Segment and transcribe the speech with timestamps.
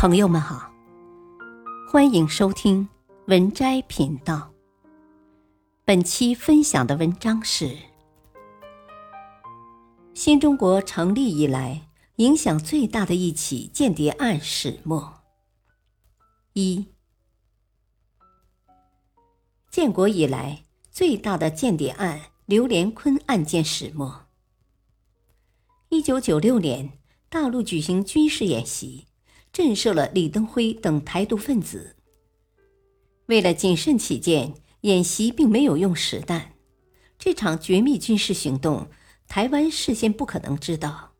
[0.00, 0.72] 朋友们好，
[1.86, 2.88] 欢迎收听
[3.26, 4.50] 文摘频道。
[5.84, 7.76] 本期分享的文章是：
[10.14, 11.86] 新中国成立以来
[12.16, 15.20] 影响最大的一起间谍案始末。
[16.54, 16.86] 一，
[19.70, 24.28] 建国以来最大的间谍案——刘连坤案件始末。
[25.90, 26.98] 一九九六年，
[27.28, 29.04] 大陆举行军事演习。
[29.52, 31.96] 震慑了李登辉等台独分子。
[33.26, 36.52] 为了谨慎起见，演习并没有用实弹。
[37.18, 38.88] 这场绝密军事行动，
[39.28, 41.12] 台湾事先不可能知道，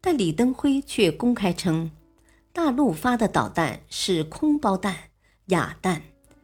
[0.00, 1.90] 但李登辉却公开称，
[2.52, 5.10] 大陆发的导弹是空包弹、
[5.46, 6.02] 哑弹，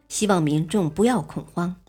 [0.09, 1.83] 希望民众不要恐慌，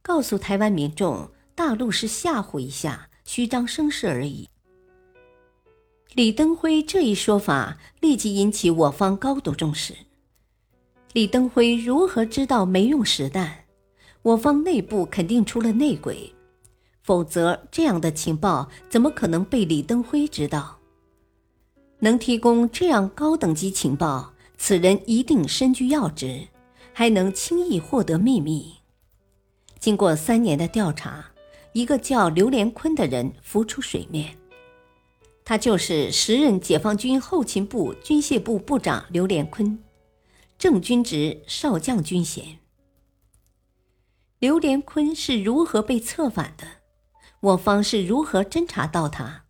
[0.00, 4.48] 告诉台湾民众，大陆是吓唬一下，虚张声势而已。
[6.14, 9.94] 李登辉这一说法立即引起我方高度重视。
[11.12, 13.66] 李登辉如何知道没用实弹？
[14.22, 16.34] 我方内部肯定出了内鬼，
[17.02, 20.78] 否则这样的情报怎么可能被李登辉知道？
[21.98, 26.48] 能提供这样高等级情报，此人一定身居要职，
[26.94, 28.74] 还能轻易获得秘密。
[29.78, 31.24] 经过三年的调查，
[31.74, 34.37] 一个叫刘连坤的人浮出水面。
[35.48, 39.82] 他就是时任解放军后勤部军械部部长刘连坤，
[40.58, 42.58] 正军职，少将军衔。
[44.38, 46.66] 刘连坤是如何被策反的？
[47.40, 49.46] 我方是如何侦查到他？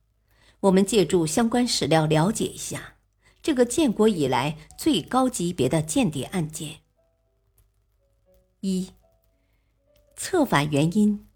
[0.61, 2.95] 我们借助相关史料了解一下
[3.43, 6.77] 这个建国以来最高级别的间谍案件。
[8.61, 8.91] 一、
[10.15, 11.27] 策反原因。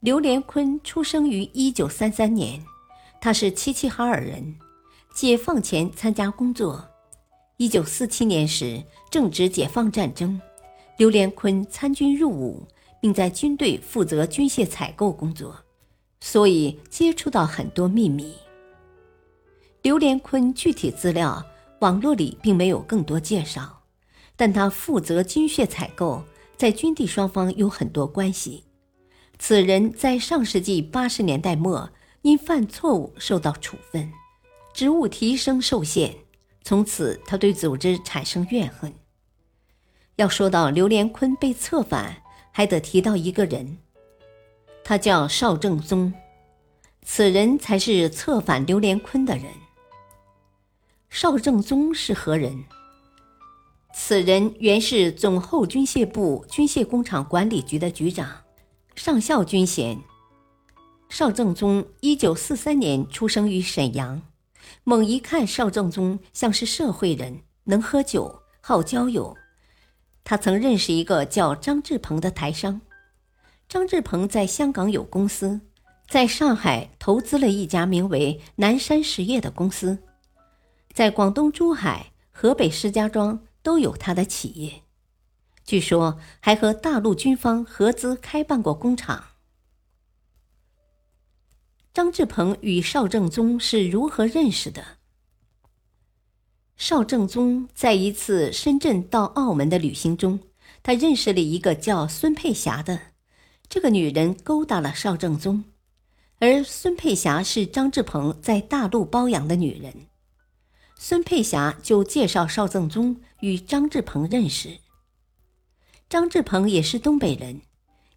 [0.00, 2.62] 刘连坤出生于一九三三年。
[3.20, 4.56] 他是齐齐哈尔人，
[5.12, 6.88] 解放前参加工作。
[7.58, 10.40] 一九四七年时正值解放战争，
[10.96, 12.66] 刘连坤参军入伍，
[12.98, 15.54] 并在军队负责军械采购工作，
[16.22, 18.34] 所以接触到很多秘密。
[19.82, 21.44] 刘连坤具体资料
[21.80, 23.82] 网络里并没有更多介绍，
[24.34, 26.24] 但他负责军械采购，
[26.56, 28.64] 在军地双方有很多关系。
[29.38, 31.90] 此人在上世纪八十年代末。
[32.22, 34.12] 因犯错误受到处分，
[34.74, 36.14] 职务提升受限，
[36.62, 38.92] 从此他对组织产生怨恨。
[40.16, 42.22] 要说到刘连坤被策反，
[42.52, 43.78] 还得提到一个人，
[44.84, 46.12] 他叫邵正宗，
[47.02, 49.46] 此人才是策反刘连坤的人。
[51.08, 52.64] 邵正宗是何人？
[53.94, 58.42] 此人原是总后军械部军械工厂管理局的局长，
[58.94, 59.98] 上校军衔。
[61.10, 64.22] 邵正宗一九四三年出生于沈阳。
[64.84, 69.36] 猛一看，邵正宗像是社会人，能喝酒，好交友。
[70.22, 72.80] 他曾认识一个叫张志鹏的台商。
[73.68, 75.60] 张志鹏在香港有公司，
[76.08, 79.98] 在上海投资了一家名为南山实业的公司，
[80.92, 84.82] 在广东珠海、河北石家庄都有他的企业。
[85.64, 89.24] 据说还和大陆军方合资开办过工厂。
[91.92, 94.98] 张志鹏与邵正宗是如何认识的？
[96.76, 100.38] 邵正宗在一次深圳到澳门的旅行中，
[100.84, 103.00] 他认识了一个叫孙佩霞的，
[103.68, 105.64] 这个女人勾搭了邵正宗，
[106.38, 110.06] 而孙佩霞是张志鹏在大陆包养的女人，
[110.96, 114.78] 孙佩霞就介绍邵正宗与张志鹏认识。
[116.08, 117.62] 张志鹏也是东北人，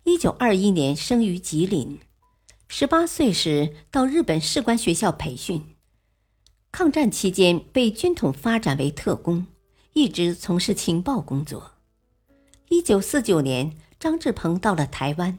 [0.03, 2.00] 一九二一年生于吉林。
[2.75, 5.75] 十八岁时到日本士官学校培训，
[6.72, 9.45] 抗战期间被军统发展为特工，
[9.94, 11.73] 一直从事情报工作。
[12.69, 15.38] 一九四九年，张志鹏到了台湾。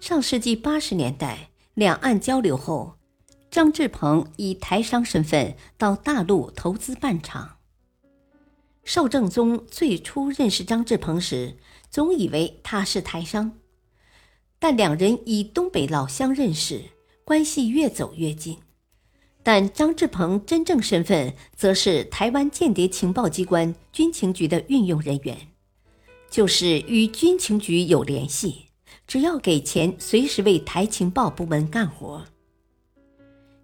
[0.00, 2.96] 上世纪八十年代，两岸交流后，
[3.52, 7.58] 张志鹏以台商身份到大陆投资办厂。
[8.82, 13.52] 邵正宗最初认识张志鹏时，总以为他是台商。
[14.58, 16.82] 但两人以东北老乡认识，
[17.24, 18.58] 关系越走越近。
[19.42, 25.38] 但张志鹏真正身份则是台湾间谍情报机关军情局的运用人员，
[26.28, 28.66] 就是与军情局有联系，
[29.06, 32.24] 只要给钱，随时为台情报部门干活。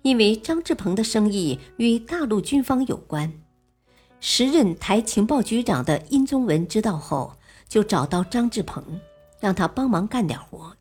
[0.03, 3.33] 因为张志鹏的生意与大陆军方有关，
[4.21, 7.37] 时任台情报局长的殷宗文知道后，
[7.69, 9.01] 就找到张志鹏，
[9.41, 10.75] 让他帮忙干点活。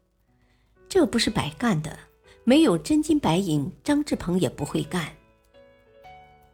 [0.93, 1.97] 这不是白干的，
[2.43, 5.13] 没有真金白银，张志鹏也不会干。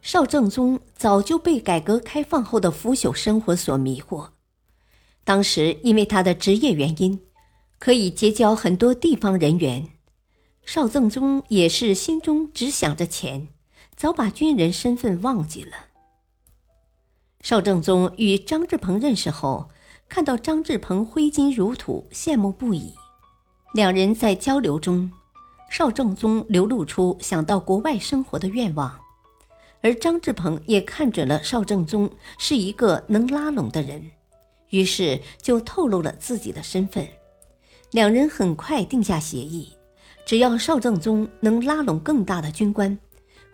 [0.02, 4.30] 邵正宗早就被改革开放后的腐朽生活所迷惑。
[5.26, 7.20] 当时因为他的职业原因，
[7.80, 9.90] 可以结交很多地方人员。
[10.64, 13.50] 邵正宗也是心中只想着钱，
[13.98, 15.74] 早把军人身份忘记了。
[17.42, 19.70] 邵正宗与张志鹏认识后，
[20.08, 22.94] 看到张志鹏挥金如土，羡慕不已。
[23.72, 25.12] 两人在交流中，
[25.70, 29.00] 邵正宗流露出想到国外生活的愿望。
[29.82, 34.10] 而张志鹏也看准了邵正宗是一个能拉拢的人，
[34.72, 37.08] 于是就透露了自己的身份。
[37.92, 39.72] 两人很快定下协议，
[40.26, 42.98] 只要邵正宗能拉拢更大的军官，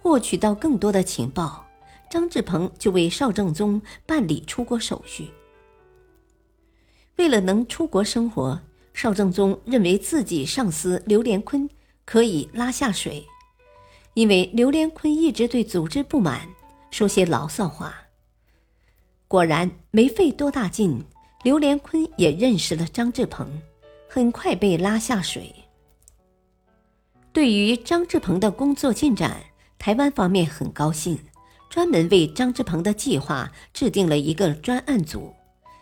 [0.02, 1.66] 获取到更多的情报，
[2.10, 5.30] 张志鹏就为邵正宗办理出国手续。
[7.18, 8.60] 为了能出国生活，
[8.96, 11.70] 邵正宗认为自己上司刘连坤
[12.06, 13.28] 可以拉下水。
[14.14, 16.48] 因为刘连坤一直对组织不满，
[16.90, 17.94] 说些牢骚话。
[19.28, 21.04] 果然没费多大劲，
[21.44, 23.62] 刘连坤也认识了张志鹏，
[24.08, 25.54] 很快被拉下水。
[27.34, 29.44] 对于张志鹏的工作进展，
[29.78, 31.20] 台湾方面很高兴，
[31.70, 35.34] 专门为张志鹏的计划制定了一个专案组，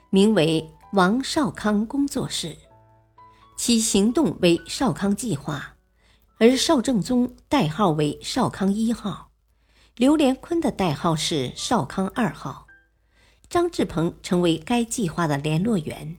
[0.10, 2.58] 名为“王少康工作室”，
[3.56, 5.76] 其行动为“少康计划”。
[6.40, 9.32] 而邵正宗代号为少康一号，
[9.96, 12.68] 刘连坤的代号是少康二号，
[13.48, 16.18] 张志鹏成为该计划的联络员。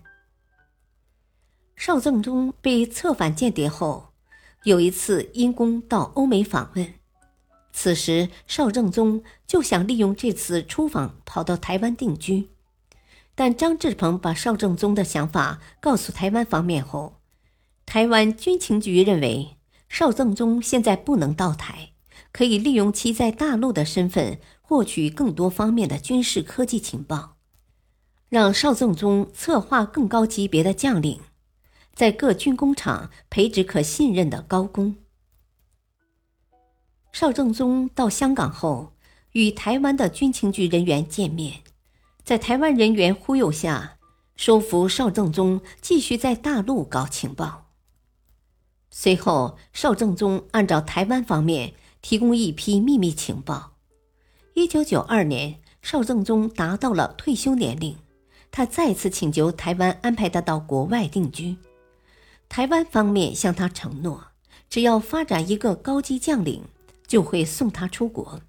[1.77, 4.15] 邵正宗被策反间谍后，
[4.63, 6.95] 有一次因公到欧美访问，
[7.73, 12.49] 此时邵正宗就想利用这次出访跑到台湾定居，
[13.35, 17.21] 但张志鹏把邵正宗的想法告诉台湾方面后，
[17.87, 19.57] 台湾军情局认为。
[19.87, 21.91] 邵正宗现在不能到台，
[22.33, 27.37] 可以利用其在大陆的身份获取更多方面的军事科技情报，
[28.29, 31.21] 让邵正宗策划更高级别的将领，
[31.95, 34.97] 在各军工厂培植可信任的高工。
[37.13, 38.95] 邵正宗到香港后，
[39.31, 41.63] 与台湾的军情局人员见面，
[42.25, 43.99] 在台湾人员忽悠下，
[44.35, 47.64] 说服邵正宗继续在大陆搞情报。
[48.97, 53.73] 随后，邵正宗按照台湾方面提供一批秘密情报。
[54.55, 57.97] 一九九二年，邵正宗达到了退休年龄，
[58.53, 61.57] 他再次请求台湾安排他到国外定居。
[62.49, 64.29] 台湾方面向他承诺，
[64.71, 66.63] 只要发展一个高级将领，
[67.09, 68.43] 就会送他出国。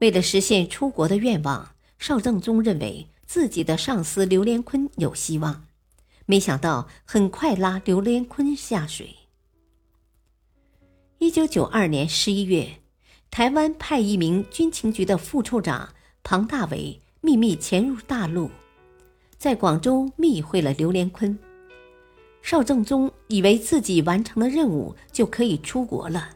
[0.00, 1.70] 为了实现出国的愿望，
[2.00, 5.64] 邵正宗认为自己的上司刘连坤有希望。
[6.30, 9.16] 没想到，很快拉刘连坤下水。
[11.18, 12.68] 一九九二年十一月，
[13.32, 15.92] 台湾派一名军情局的副处长
[16.22, 18.48] 庞大伟秘密潜入大陆，
[19.38, 21.36] 在广州密会了刘连坤。
[22.42, 26.28] 邵正宗以为自己完成了任务就可以出国了，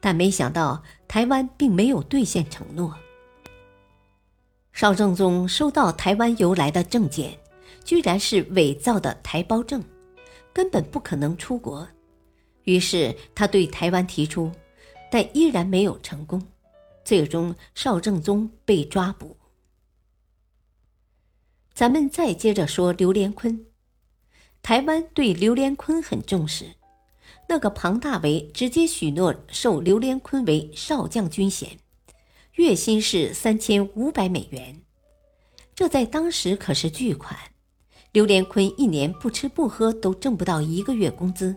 [0.00, 2.96] 但没想到台湾并没有兑现承诺。
[4.72, 7.36] 邵正宗收到台湾邮来的证件。
[7.84, 9.84] 居然是伪造的台胞证，
[10.52, 11.86] 根本不可能出国。
[12.64, 14.50] 于是他对台湾提出，
[15.10, 16.42] 但依然没有成功。
[17.04, 19.36] 最终，邵正宗被抓捕。
[21.74, 23.66] 咱们再接着说刘连坤，
[24.62, 26.64] 台湾对刘连坤很重视。
[27.46, 31.78] 那个庞大为直接许诺授刘连坤为少将军衔，
[32.54, 34.80] 月薪是三千五百美元，
[35.74, 37.38] 这在当时可是巨款。
[38.14, 41.56] 刘连坤一年不吃不喝都挣不到一个月工资，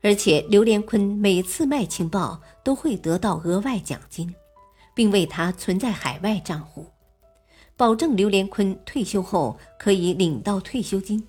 [0.00, 4.34] 而且刘连坤每次卖情报都会得到额外奖金，
[4.94, 6.86] 并为他存在海外账户，
[7.76, 11.22] 保证刘连坤退休后可以领到退休金，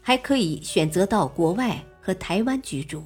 [0.00, 3.04] 还可以选择到国外和台湾居住。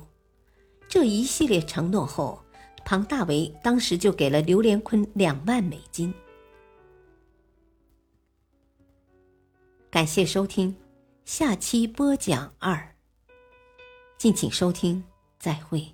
[0.88, 2.40] 这一系列承诺后，
[2.84, 6.14] 庞大为当时就给了刘连坤两万美金。
[9.94, 10.74] 感谢收听，
[11.24, 12.96] 下期播讲二。
[14.18, 15.04] 敬请收听，
[15.38, 15.86] 再会。